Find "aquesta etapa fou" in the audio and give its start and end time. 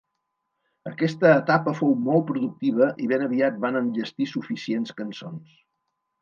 0.91-1.93